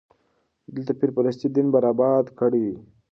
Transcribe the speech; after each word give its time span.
دلته 0.75 0.91
پير 0.99 1.09
پرستي 1.15 1.47
دين 1.55 1.67
برباد 1.73 2.25
کړی 2.39 2.61
دی. 2.67 2.75